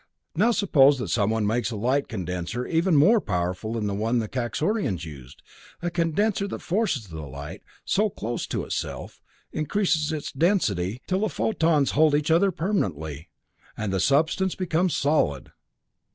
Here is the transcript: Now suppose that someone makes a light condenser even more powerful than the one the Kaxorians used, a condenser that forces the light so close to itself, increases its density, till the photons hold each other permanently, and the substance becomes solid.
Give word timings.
Now 0.35 0.49
suppose 0.49 0.97
that 0.97 1.09
someone 1.09 1.45
makes 1.45 1.69
a 1.69 1.75
light 1.75 2.07
condenser 2.07 2.65
even 2.65 2.95
more 2.95 3.21
powerful 3.21 3.73
than 3.73 3.85
the 3.85 3.93
one 3.93 4.17
the 4.17 4.27
Kaxorians 4.27 5.05
used, 5.05 5.43
a 5.79 5.91
condenser 5.91 6.47
that 6.47 6.63
forces 6.63 7.09
the 7.09 7.21
light 7.21 7.61
so 7.85 8.09
close 8.09 8.47
to 8.47 8.63
itself, 8.63 9.21
increases 9.53 10.11
its 10.11 10.31
density, 10.31 11.03
till 11.05 11.19
the 11.19 11.29
photons 11.29 11.91
hold 11.91 12.15
each 12.15 12.31
other 12.31 12.49
permanently, 12.49 13.29
and 13.77 13.93
the 13.93 13.99
substance 13.99 14.55
becomes 14.55 14.95
solid. 14.95 15.51